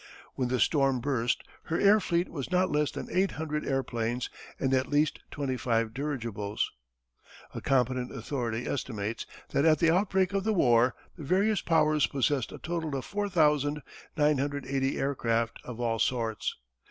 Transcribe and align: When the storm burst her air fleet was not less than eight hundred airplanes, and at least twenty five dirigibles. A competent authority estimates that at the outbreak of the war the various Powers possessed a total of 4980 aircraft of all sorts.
When 0.33 0.47
the 0.47 0.59
storm 0.59 0.99
burst 0.99 1.43
her 1.65 1.79
air 1.79 1.99
fleet 1.99 2.27
was 2.27 2.49
not 2.51 2.71
less 2.71 2.89
than 2.89 3.07
eight 3.11 3.33
hundred 3.33 3.63
airplanes, 3.67 4.31
and 4.59 4.73
at 4.73 4.89
least 4.89 5.19
twenty 5.29 5.57
five 5.57 5.93
dirigibles. 5.93 6.71
A 7.53 7.61
competent 7.61 8.11
authority 8.11 8.65
estimates 8.65 9.27
that 9.49 9.63
at 9.63 9.77
the 9.77 9.91
outbreak 9.91 10.33
of 10.33 10.43
the 10.43 10.53
war 10.53 10.95
the 11.17 11.23
various 11.23 11.61
Powers 11.61 12.07
possessed 12.07 12.51
a 12.51 12.57
total 12.57 12.95
of 12.95 13.05
4980 13.05 14.97
aircraft 14.99 15.59
of 15.63 15.79
all 15.79 15.99
sorts. 15.99 16.55